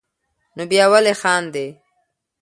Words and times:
نو 0.55 0.63
بیا 0.71 0.85
ولې 0.91 1.13
خاندې. 1.21 1.67